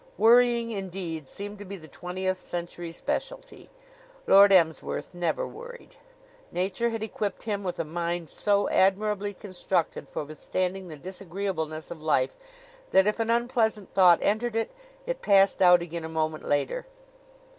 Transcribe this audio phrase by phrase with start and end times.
[0.17, 3.69] Worrying, indeed, seemed to be the twentieth century specialty.
[4.25, 5.97] Lord Emsworth never worried.
[6.51, 12.01] Nature had equipped him with a mind so admirably constructed for withstanding the disagreeableness of
[12.01, 12.35] life
[12.89, 14.71] that if an unpleasant thought entered it,
[15.05, 16.87] it passed out again a moment later.